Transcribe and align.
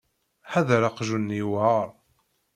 Ḥader 0.51 0.81
aqjun-nni 0.89 1.37
yewεer. 1.39 1.89